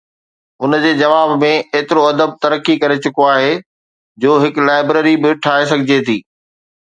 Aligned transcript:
ان 0.61 0.71
جي 0.83 0.91
جواب 1.01 1.33
۾ 1.43 1.49
ايترو 1.79 2.05
ادب 2.13 2.31
ترقي 2.45 2.75
ڪري 2.83 2.97
چڪو 3.03 3.27
آهي 3.35 3.51
جو 4.25 4.39
هڪ 4.45 4.65
لائبريري 4.69 5.15
به 5.27 5.37
ٺاهي 5.43 5.69
سگهجي 5.73 5.99
ٿي. 6.09 6.19